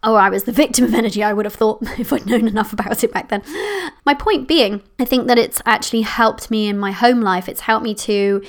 [0.04, 2.74] Oh, I was the victim of energy, I would have thought if I'd known enough
[2.74, 3.42] about it back then.
[4.06, 7.48] My point being, I think that it's actually helped me in my home life.
[7.50, 8.44] It's helped me to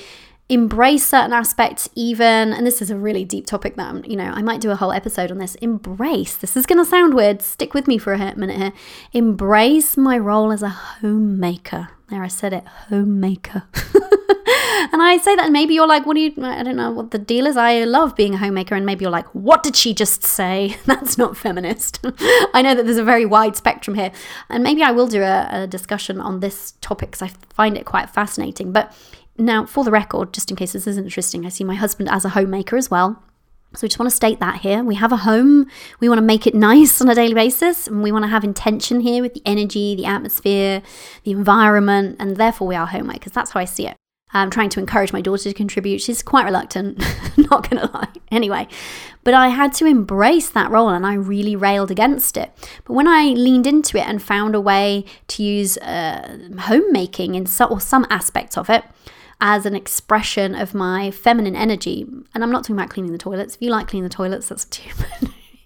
[0.47, 4.25] embrace certain aspects even and this is a really deep topic that I'm, you know
[4.25, 7.41] i might do a whole episode on this embrace this is going to sound weird
[7.41, 8.73] stick with me for a minute here
[9.11, 13.63] embrace my role as a homemaker there i said it homemaker
[14.91, 17.11] and I say that, and maybe you're like, what do you, I don't know what
[17.11, 17.57] the deal is.
[17.57, 18.75] I love being a homemaker.
[18.75, 20.77] And maybe you're like, what did she just say?
[20.85, 21.99] That's not feminist.
[22.53, 24.11] I know that there's a very wide spectrum here.
[24.49, 27.85] And maybe I will do a, a discussion on this topic because I find it
[27.85, 28.71] quite fascinating.
[28.71, 28.95] But
[29.37, 32.25] now, for the record, just in case this is interesting, I see my husband as
[32.25, 33.21] a homemaker as well.
[33.75, 34.83] So, I just want to state that here.
[34.83, 35.69] We have a home.
[35.99, 37.87] We want to make it nice on a daily basis.
[37.87, 40.81] And we want to have intention here with the energy, the atmosphere,
[41.23, 42.17] the environment.
[42.19, 43.33] And therefore, we are homemakers.
[43.33, 43.95] That's how I see it.
[44.35, 46.01] I'm trying to encourage my daughter to contribute.
[46.01, 46.99] She's quite reluctant,
[47.37, 48.07] not going to lie.
[48.31, 48.67] Anyway,
[49.23, 52.51] but I had to embrace that role and I really railed against it.
[52.83, 57.45] But when I leaned into it and found a way to use uh, homemaking in
[57.45, 58.83] so, or some aspects of it,
[59.41, 62.05] as an expression of my feminine energy.
[62.33, 63.55] And I'm not talking about cleaning the toilets.
[63.55, 64.89] If you like cleaning the toilets, that's too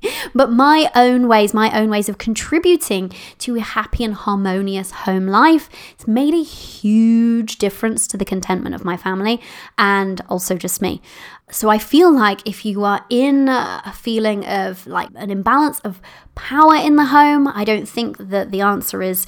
[0.34, 5.27] but my own ways, my own ways of contributing to a happy and harmonious home
[5.27, 5.69] life.
[5.93, 9.41] It's made a huge difference to the contentment of my family
[9.77, 11.01] and also just me.
[11.51, 16.01] So I feel like if you are in a feeling of like an imbalance of
[16.36, 19.25] power in the home, I don't think that the answer is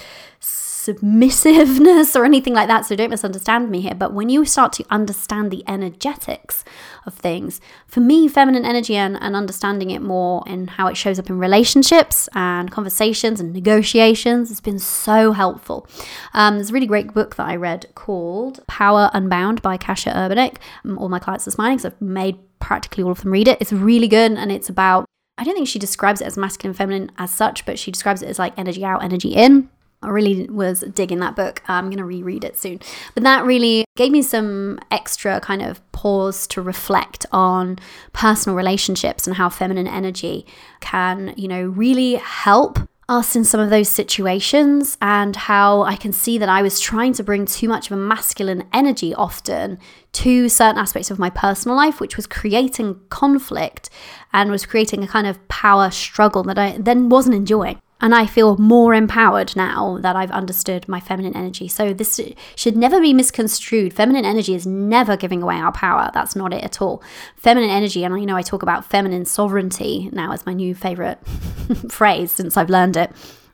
[0.85, 2.85] submissiveness or anything like that.
[2.85, 3.95] So don't misunderstand me here.
[3.95, 6.63] But when you start to understand the energetics
[7.05, 11.19] of things, for me, feminine energy and, and understanding it more and how it shows
[11.19, 15.87] up in relationships and conversations and negotiations has been so helpful.
[16.33, 20.57] Um, there's a really great book that I read called Power Unbound by Kasia Urbaniak.
[20.83, 23.57] Um, all my clients are smiling because I've made practically all of them read it.
[23.61, 25.05] It's really good and it's about
[25.37, 28.29] I don't think she describes it as masculine feminine as such, but she describes it
[28.29, 29.69] as like energy out, energy in.
[30.03, 31.61] I really was digging that book.
[31.67, 32.79] I'm going to reread it soon.
[33.13, 37.77] But that really gave me some extra kind of pause to reflect on
[38.11, 40.45] personal relationships and how feminine energy
[40.79, 42.79] can, you know, really help
[43.11, 47.13] us in some of those situations and how I can see that I was trying
[47.13, 49.79] to bring too much of a masculine energy often
[50.13, 53.89] to certain aspects of my personal life, which was creating conflict
[54.31, 57.81] and was creating a kind of power struggle that I then wasn't enjoying.
[58.01, 61.67] And I feel more empowered now that I've understood my feminine energy.
[61.67, 62.19] So, this
[62.55, 63.93] should never be misconstrued.
[63.93, 66.09] Feminine energy is never giving away our power.
[66.13, 67.03] That's not it at all.
[67.35, 71.19] Feminine energy, and you know, I talk about feminine sovereignty now as my new favorite
[71.89, 73.11] phrase since I've learned it.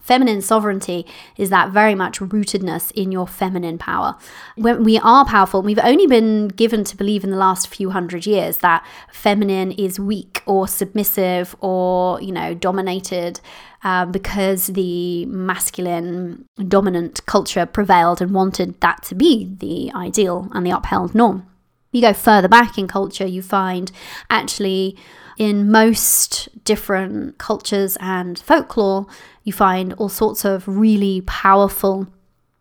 [0.07, 4.15] Feminine sovereignty is that very much rootedness in your feminine power.
[4.55, 8.25] When we are powerful, we've only been given to believe in the last few hundred
[8.25, 13.41] years that feminine is weak or submissive or, you know, dominated.
[13.83, 20.65] Um, because the masculine dominant culture prevailed and wanted that to be the ideal and
[20.65, 21.45] the upheld norm.
[21.91, 23.91] You go further back in culture, you find
[24.29, 24.97] actually
[25.37, 29.05] in most different cultures and folklore,
[29.47, 32.05] you find all sorts of really powerful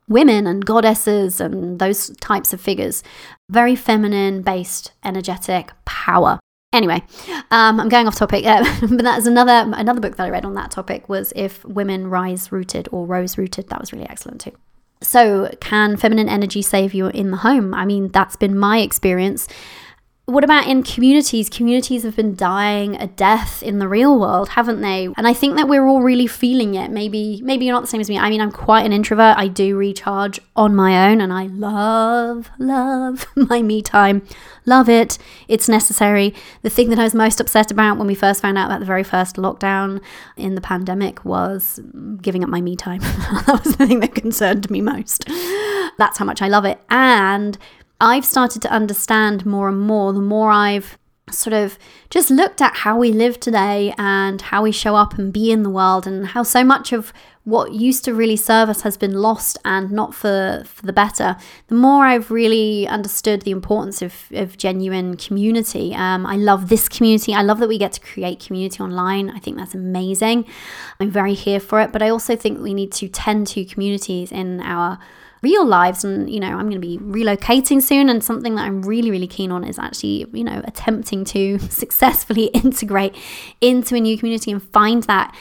[0.09, 3.03] women and goddesses and those types of figures.
[3.51, 6.39] Very feminine based, energetic power.
[6.73, 7.03] Anyway,
[7.51, 10.55] um, I'm going off topic, uh, but that's another another book that I read on
[10.55, 13.69] that topic was if women rise rooted or rose rooted.
[13.69, 14.53] That was really excellent too.
[15.03, 17.75] So, can feminine energy save you in the home?
[17.75, 19.49] I mean, that's been my experience
[20.27, 21.49] what about in communities?
[21.49, 25.09] Communities have been dying a death in the real world, haven't they?
[25.17, 26.91] And I think that we're all really feeling it.
[26.91, 28.19] Maybe maybe you're not the same as me.
[28.19, 29.37] I mean, I'm quite an introvert.
[29.39, 34.27] I do recharge on my own and I love love my me time.
[34.65, 35.17] Love it.
[35.47, 36.35] It's necessary.
[36.63, 38.87] The thing that I was most upset about when we first found out about the
[38.87, 40.03] very first lockdown
[40.37, 41.79] in the pandemic was
[42.21, 43.01] giving up my me time.
[43.47, 45.29] that was the thing that concerned me most.
[45.99, 46.81] That's how much I love it.
[46.91, 47.57] And
[48.01, 50.99] I've started to understand more and more the more I've
[51.31, 51.79] sort of
[52.09, 55.65] just looked at how we live today and how we show up and be in
[55.65, 59.15] the world and how so much of what used to really serve us has been
[59.15, 61.37] lost and not for, for the better.
[61.69, 65.95] The more I've really understood the importance of, of genuine community.
[65.95, 67.35] Um, I love this community.
[67.35, 69.31] I love that we get to create community online.
[69.31, 70.45] I think that's amazing.
[70.99, 71.93] I'm very here for it.
[71.93, 74.99] But I also think we need to tend to communities in our
[75.43, 76.05] real lives.
[76.05, 78.09] And, you know, I'm going to be relocating soon.
[78.09, 82.45] And something that I'm really, really keen on is actually, you know, attempting to successfully
[82.55, 83.15] integrate
[83.61, 85.35] into a new community and find that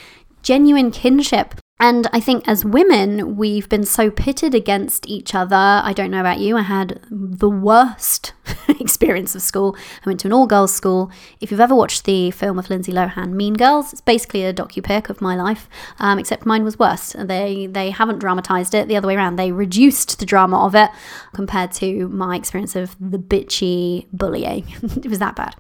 [0.44, 5.56] genuine kinship and I think as women, we've been so pitted against each other.
[5.56, 8.32] I don't know about you, I had the worst
[8.80, 9.76] experience of school.
[9.78, 11.12] I went to an all girls school.
[11.42, 15.10] If you've ever watched the film of Lindsay Lohan, Mean Girls, it's basically a docu-pic
[15.10, 15.68] of my life,
[16.00, 17.14] um, except mine was worse.
[17.20, 19.36] They, they haven't dramatized it the other way around.
[19.36, 20.90] They reduced the drama of it
[21.34, 24.66] compared to my experience of the bitchy bullying.
[25.04, 25.56] it was that bad.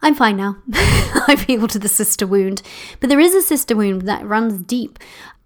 [0.00, 0.56] I'm fine now.
[1.28, 2.62] I've healed the sister wound.
[2.98, 4.98] But there is a sister wound that runs deep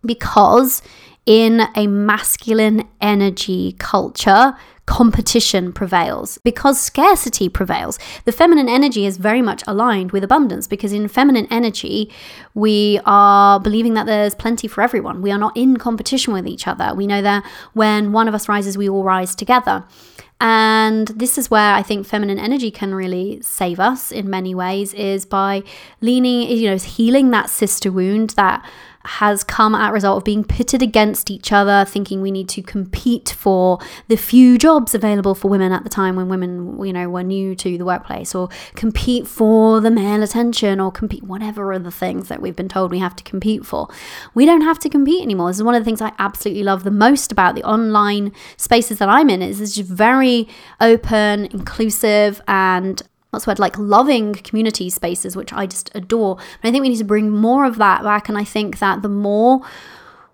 [0.05, 0.83] because
[1.27, 4.55] in a masculine energy culture,
[4.87, 7.99] competition prevails because scarcity prevails.
[8.27, 12.13] The feminine energy is very much aligned with abundance because in feminine energy,
[12.53, 15.23] we are believing that there's plenty for everyone.
[15.23, 16.93] We are not in competition with each other.
[16.95, 19.85] We know that when one of us rises, we all rise together.
[20.41, 24.93] And this is where I think feminine energy can really save us in many ways
[24.93, 25.63] is by
[26.03, 28.63] leaning, you know, healing that sister wound that
[29.05, 33.31] has come at result of being pitted against each other, thinking we need to compete
[33.31, 37.23] for the few jobs available for women at the time when women, you know, were
[37.23, 41.91] new to the workplace, or compete for the male attention, or compete whatever are the
[41.91, 43.89] things that we've been told we have to compete for.
[44.35, 45.51] We don't have to compete anymore.
[45.51, 48.99] This is one of the things I absolutely love the most about the online spaces
[48.99, 49.43] that I'm in.
[49.43, 50.49] Is it's just very
[50.81, 53.03] open, inclusive, and
[53.35, 56.39] what's the word like loving community spaces which i just adore.
[56.63, 59.09] I think we need to bring more of that back and i think that the
[59.09, 59.61] more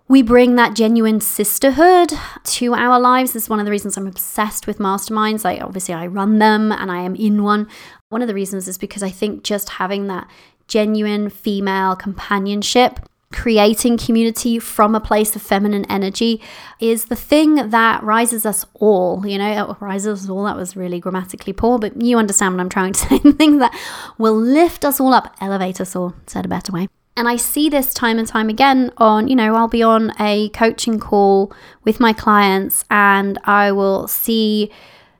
[0.07, 2.11] we bring that genuine sisterhood
[2.43, 5.43] to our lives this is one of the reasons i'm obsessed with masterminds.
[5.43, 7.67] Like obviously i run them and i am in one.
[8.09, 10.29] One of the reasons is because i think just having that
[10.67, 12.99] genuine female companionship
[13.31, 16.41] creating community from a place of feminine energy
[16.79, 19.25] is the thing that rises us all.
[19.25, 22.61] You know, oh, rises us all, that was really grammatically poor, but you understand what
[22.61, 23.17] I'm trying to say.
[23.23, 23.77] the thing that
[24.17, 26.87] will lift us all up, elevate us all, said a better way.
[27.17, 30.49] And I see this time and time again on, you know, I'll be on a
[30.49, 34.71] coaching call with my clients and I will see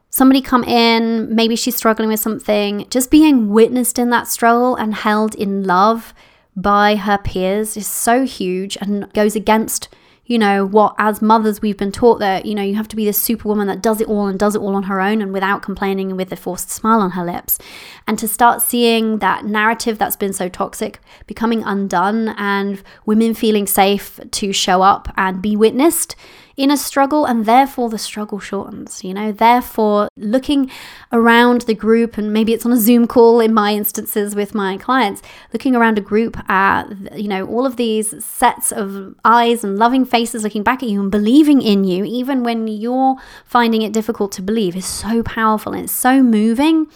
[0.09, 4.93] somebody come in, maybe she's struggling with something, just being witnessed in that struggle and
[4.93, 6.13] held in love
[6.55, 9.89] by her peers is so huge and goes against
[10.31, 13.03] you know what as mothers we've been taught that you know you have to be
[13.03, 15.61] this superwoman that does it all and does it all on her own and without
[15.61, 17.59] complaining and with a forced smile on her lips.
[18.07, 23.67] And to start seeing that narrative that's been so toxic becoming undone and women feeling
[23.67, 26.15] safe to show up and be witnessed
[26.57, 29.31] in a struggle and therefore the struggle shortens you know?
[29.31, 30.69] Therefore looking
[31.11, 34.77] around the group and maybe it's on a zoom call in my instances with my
[34.77, 35.21] clients
[35.53, 36.85] looking around a group at
[37.17, 41.01] you know all of these sets of eyes and loving faces looking back at you
[41.01, 45.73] and believing in you even when you're finding it difficult to believe is so powerful
[45.73, 46.87] and it's so moving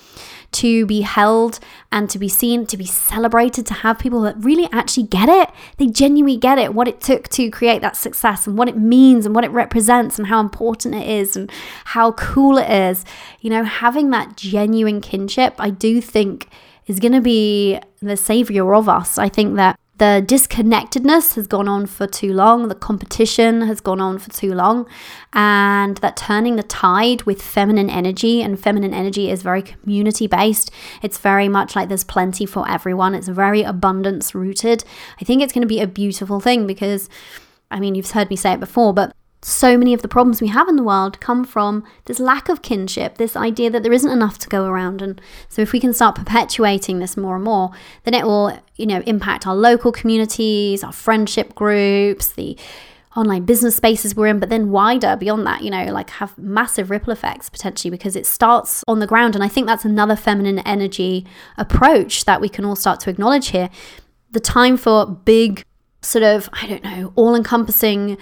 [0.55, 1.59] to be held
[1.91, 5.49] and to be seen, to be celebrated, to have people that really actually get it.
[5.77, 9.25] They genuinely get it, what it took to create that success and what it means
[9.25, 11.51] and what it represents and how important it is and
[11.85, 13.05] how cool it is.
[13.41, 16.47] You know, having that genuine kinship, I do think
[16.87, 19.17] is going to be the savior of us.
[19.17, 24.01] I think that the disconnectedness has gone on for too long, the competition has gone
[24.01, 24.87] on for too long,
[25.31, 30.69] and that turning the tide with feminine energy, and feminine energy is very community based.
[31.01, 34.83] It's very much like there's plenty for everyone, it's very abundance rooted.
[35.21, 37.09] I think it's going to be a beautiful thing because,
[37.71, 39.15] I mean, you've heard me say it before, but
[39.45, 42.63] so many of the problems we have in the world come from this lack of
[42.63, 45.03] kinship, this idea that there isn't enough to go around.
[45.03, 47.69] And so if we can start perpetuating this more and more,
[48.05, 52.57] then it will, you know, impact our local communities, our friendship groups, the
[53.15, 56.89] online business spaces we're in, but then wider beyond that, you know, like have massive
[56.89, 59.35] ripple effects potentially because it starts on the ground.
[59.35, 61.23] And I think that's another feminine energy
[61.55, 63.69] approach that we can all start to acknowledge here.
[64.31, 65.63] The time for big,
[66.01, 68.17] sort of, I don't know, all encompassing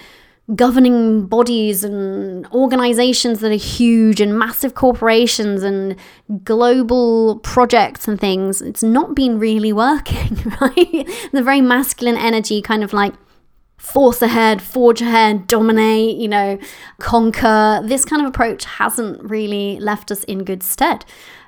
[0.54, 5.96] governing bodies and organizations that are huge and massive corporations and
[6.44, 11.08] global projects and things, it's not been really working, right?
[11.32, 13.14] the very masculine energy, kind of like
[13.78, 16.58] force ahead, forge ahead, dominate, you know,
[16.98, 17.80] conquer.
[17.84, 21.04] This kind of approach hasn't really left us in good stead.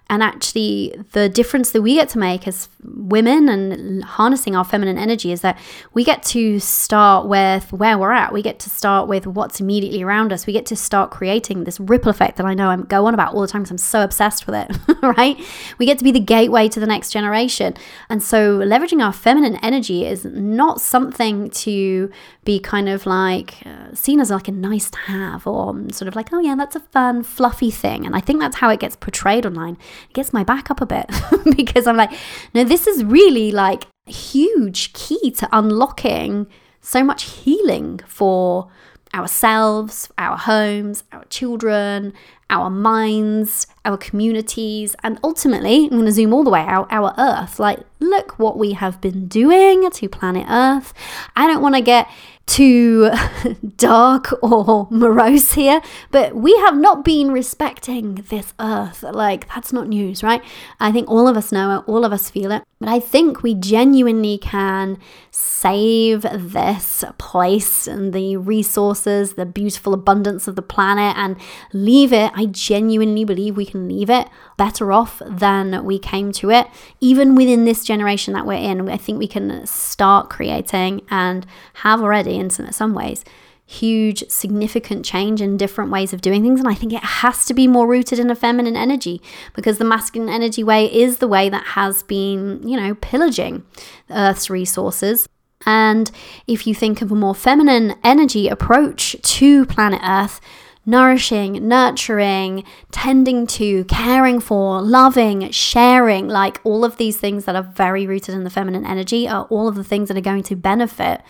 [0.08, 4.98] And actually, the difference that we get to make as women and harnessing our feminine
[4.98, 5.58] energy is that
[5.94, 8.32] we get to start with where we're at.
[8.32, 10.46] We get to start with what's immediately around us.
[10.46, 13.34] We get to start creating this ripple effect that I know I'm go on about
[13.34, 15.40] all the time because I'm so obsessed with it, right?
[15.78, 17.74] We get to be the gateway to the next generation.
[18.08, 22.12] And so, leveraging our feminine energy is not something to
[22.44, 26.14] be kind of like uh, seen as like a nice to have or sort of
[26.14, 28.06] like, oh, yeah, that's a fun, fluffy thing.
[28.06, 29.76] And I think that's how it gets portrayed online
[30.08, 31.10] it gets my back up a bit
[31.56, 32.12] because I'm like,
[32.54, 36.46] no, this is really like a huge key to unlocking
[36.80, 38.68] so much healing for
[39.14, 42.12] ourselves, our homes, our children,
[42.50, 47.14] our minds, our communities, and ultimately, I'm going to zoom all the way out, our
[47.18, 47.58] Earth.
[47.58, 50.92] Like, look what we have been doing to planet Earth.
[51.34, 52.08] I don't want to get
[52.46, 53.10] too
[53.76, 55.80] dark or morose here,
[56.10, 59.02] but we have not been respecting this earth.
[59.02, 60.42] Like, that's not news, right?
[60.80, 62.62] I think all of us know it, all of us feel it.
[62.78, 64.98] But I think we genuinely can
[65.30, 71.36] save this place and the resources, the beautiful abundance of the planet, and
[71.72, 72.32] leave it.
[72.34, 76.66] I genuinely believe we can leave it better off than we came to it.
[77.00, 81.46] Even within this generation that we're in, I think we can start creating and
[81.76, 83.24] have already, in some ways,
[83.66, 86.60] huge, significant change in different ways of doing things.
[86.60, 89.20] And I think it has to be more rooted in a feminine energy
[89.54, 93.64] because the masculine energy way is the way that has been, you know, pillaging
[94.08, 95.28] Earth's resources.
[95.66, 96.10] And
[96.46, 100.40] if you think of a more feminine energy approach to planet Earth,
[100.88, 102.62] nourishing, nurturing,
[102.92, 108.34] tending to, caring for, loving, sharing, like all of these things that are very rooted
[108.34, 111.20] in the feminine energy are all of the things that are going to benefit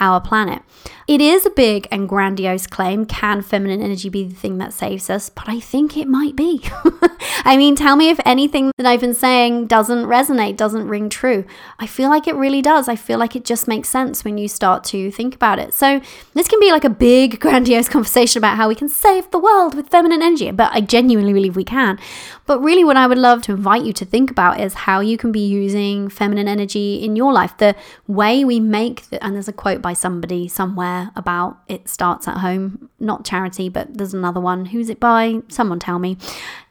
[0.00, 0.62] our planet.
[1.06, 3.06] It is a big and grandiose claim.
[3.06, 5.30] Can feminine energy be the thing that saves us?
[5.30, 6.62] But I think it might be.
[7.44, 11.46] I mean, tell me if anything that I've been saying doesn't resonate, doesn't ring true.
[11.78, 12.88] I feel like it really does.
[12.88, 15.72] I feel like it just makes sense when you start to think about it.
[15.72, 16.02] So,
[16.34, 19.74] this can be like a big, grandiose conversation about how we can save the world
[19.74, 20.50] with feminine energy.
[20.50, 21.98] But I genuinely believe we can.
[22.44, 25.16] But really, what I would love to invite you to think about is how you
[25.16, 27.56] can be using feminine energy in your life.
[27.56, 27.76] The
[28.06, 32.38] way we make, the, and there's a quote by somebody somewhere about it starts at
[32.38, 34.66] home, not charity, but there's another one.
[34.66, 35.40] Who's it by?
[35.48, 36.16] Someone tell me.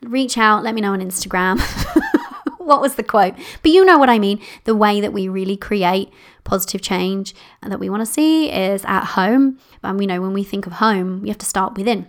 [0.02, 1.60] Reach out, let me know on Instagram.
[2.58, 3.34] what was the quote?
[3.64, 4.42] But you know what I mean.
[4.66, 6.12] The way that we really create
[6.44, 9.60] positive change that we want to see is at home.
[9.84, 12.08] And we know when we think of home, we have to start within.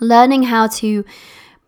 [0.00, 1.04] Learning how to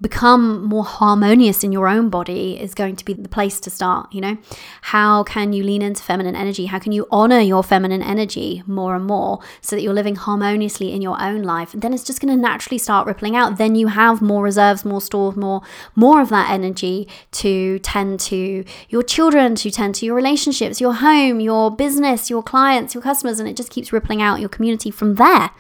[0.01, 4.13] become more harmonious in your own body is going to be the place to start
[4.13, 4.39] you know?
[4.83, 6.67] How can you lean into feminine energy?
[6.67, 10.93] How can you honor your feminine energy more and more so that you're living harmoniously
[10.93, 11.73] in your own life?
[11.73, 13.59] And then it's just going to naturally start rippling out.
[13.59, 15.63] Then you have more reserves more stores more
[15.95, 20.95] more of that energy to tend to your children to tend to your relationships your
[20.95, 24.91] home your business your clients your customers and it just keeps rippling out your community
[24.91, 25.51] from there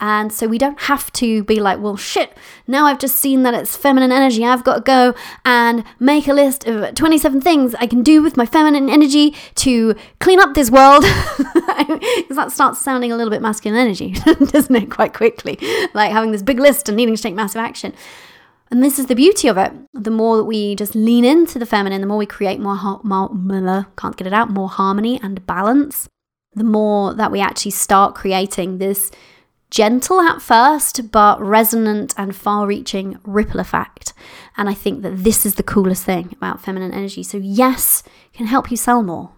[0.00, 2.36] and so we don't have to be like, well, shit,
[2.66, 4.44] now I've just seen that it's feminine energy.
[4.44, 5.14] I've got to go
[5.44, 9.94] and make a list of 27 things I can do with my feminine energy to
[10.18, 11.02] clean up this world.
[11.02, 14.10] Because that starts sounding a little bit masculine energy,
[14.46, 15.58] doesn't it, quite quickly?
[15.94, 17.94] Like having this big list and needing to take massive action.
[18.72, 19.72] And this is the beauty of it.
[19.92, 23.86] The more that we just lean into the feminine, the more we create more, more
[23.96, 26.08] can't get it out, more harmony and balance,
[26.54, 29.12] the more that we actually start creating this
[29.74, 34.12] gentle at first, but resonant and far reaching ripple effect.
[34.56, 37.24] And I think that this is the coolest thing about feminine energy.
[37.24, 39.32] So, yes, can help you sell more.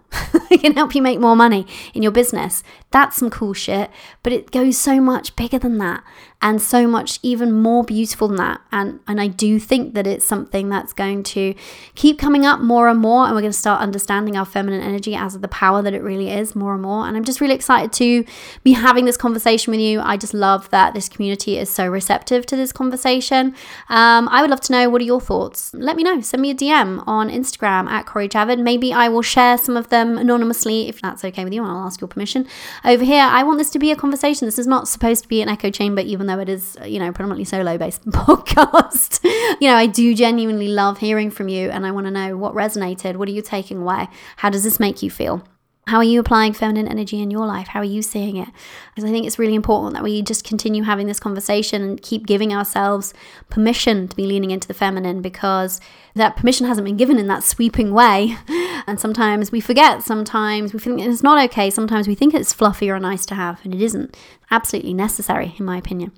[0.49, 2.63] It can help you make more money in your business.
[2.93, 3.91] That's some cool shit,
[4.23, 6.05] but it goes so much bigger than that
[6.43, 8.61] and so much even more beautiful than that.
[8.71, 11.55] And and I do think that it's something that's going to
[11.95, 15.15] keep coming up more and more and we're going to start understanding our feminine energy
[15.15, 17.07] as the power that it really is more and more.
[17.07, 18.25] And I'm just really excited to
[18.63, 20.01] be having this conversation with you.
[20.01, 23.55] I just love that this community is so receptive to this conversation.
[23.89, 25.75] Um, I would love to know what are your thoughts.
[25.75, 26.21] Let me know.
[26.21, 28.61] Send me a DM on Instagram at Cori Javid.
[28.61, 31.71] Maybe I will share some of them Um, anonymously if that's okay with you and
[31.71, 32.47] I'll ask your permission.
[32.85, 34.47] Over here, I want this to be a conversation.
[34.47, 36.99] This is not supposed to be an echo chamber, even though it is, uh, you
[36.99, 39.23] know, predominantly solo based podcast.
[39.61, 42.55] you know, I do genuinely love hearing from you and I want to know what
[42.55, 43.17] resonated.
[43.17, 44.09] What are you taking away?
[44.37, 45.43] How does this make you feel?
[45.89, 47.69] How are you applying feminine energy in your life?
[47.69, 48.49] How are you seeing it?
[48.91, 52.27] Because I think it's really important that we just continue having this conversation and keep
[52.27, 53.15] giving ourselves
[53.51, 55.81] permission to be leaning into the feminine because
[56.17, 58.37] that permission hasn't been given in that sweeping way.
[58.89, 62.89] And sometimes we forget, sometimes we think it's not okay, sometimes we think it's fluffy
[62.89, 64.17] or nice to have, and it isn't.
[64.51, 66.13] Absolutely necessary, in my opinion.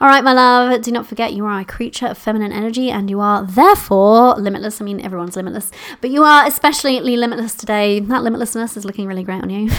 [0.00, 3.08] All right, my love, do not forget you are a creature of feminine energy and
[3.08, 4.80] you are therefore limitless.
[4.80, 5.70] I mean, everyone's limitless,
[6.00, 8.00] but you are especially limitless today.
[8.00, 9.70] That limitlessness is looking really great on you.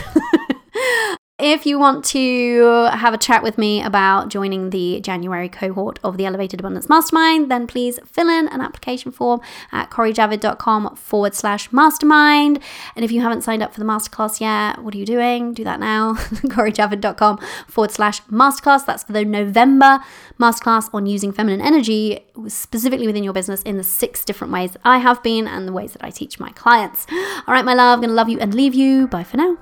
[1.42, 6.18] If you want to have a chat with me about joining the January cohort of
[6.18, 9.40] the Elevated Abundance Mastermind, then please fill in an application form
[9.72, 12.60] at corijavid.com forward slash mastermind.
[12.94, 15.54] And if you haven't signed up for the masterclass yet, what are you doing?
[15.54, 16.14] Do that now.
[16.16, 17.38] corijavid.com
[17.70, 18.86] forward slash masterclass.
[18.86, 20.02] That's for the November
[20.42, 22.20] masterclass on using feminine energy,
[22.50, 25.74] specifically within your business in the six different ways that I have been and the
[25.74, 27.08] ways that I teach my clients.
[27.48, 29.08] All right, my love, I'm going to love you and leave you.
[29.08, 29.58] Bye for now.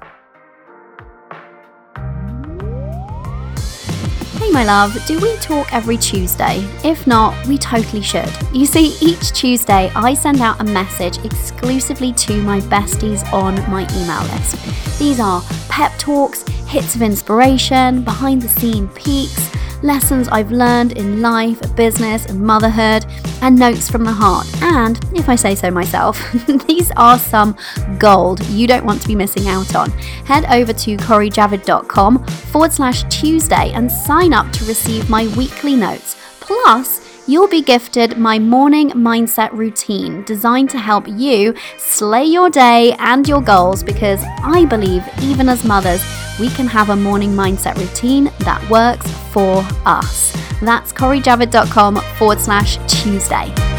[4.52, 6.60] My love, do we talk every Tuesday?
[6.84, 8.32] If not, we totally should.
[8.54, 13.82] You see, each Tuesday I send out a message exclusively to my besties on my
[13.96, 14.98] email list.
[14.98, 19.52] These are pep talks, hits of inspiration, behind the scene peeks
[19.84, 23.06] lessons I've learned in life, business, and motherhood,
[23.42, 24.48] and notes from the heart.
[24.62, 26.20] And if I say so myself,
[26.68, 27.56] these are some
[27.98, 29.92] gold you don't want to be missing out on.
[30.26, 36.16] Head over to corijavid.com forward slash Tuesday and sign up to receive my weekly notes.
[36.40, 42.96] Plus, you'll be gifted my morning mindset routine designed to help you slay your day
[43.00, 46.04] and your goals because I believe, even as mothers,
[46.40, 50.32] we can have a morning mindset routine that works for us.
[50.62, 53.77] That's corijavid.com forward slash Tuesday.